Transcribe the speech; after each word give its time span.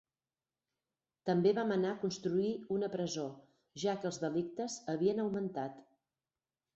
També 1.29 1.49
va 1.57 1.65
manar 1.71 1.91
construir 2.05 2.49
una 2.75 2.89
presó, 2.95 3.25
ja 3.83 3.95
que 3.99 4.09
els 4.11 4.17
delictes 4.23 4.79
havien 4.95 5.23
augmentat. 5.25 5.77